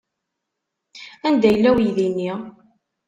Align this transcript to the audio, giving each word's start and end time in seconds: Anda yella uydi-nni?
Anda 1.27 1.47
yella 1.51 1.69
uydi-nni? 1.75 2.33